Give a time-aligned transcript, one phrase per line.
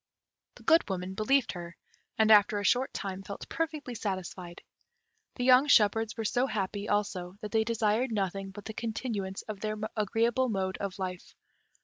[0.55, 1.75] The Good Woman believed her,
[2.17, 4.63] and after a short time felt perfectly satisfied.
[5.35, 9.59] The young shepherds were so happy also that they desired nothing but the continuance of
[9.59, 11.35] their agreeable mode of life.